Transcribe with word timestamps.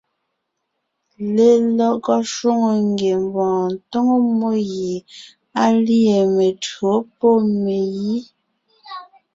Lelɔgɔ 1.35 2.15
shwòŋo 2.33 2.71
ngiembɔɔn 2.89 3.67
tóŋo 3.89 4.15
mmó 4.27 4.49
gie 4.71 4.97
á 5.61 5.65
lîe 5.85 6.15
mentÿǒ 6.35 6.91
pɔ́ 7.17 7.33
megǐ. 7.63 8.15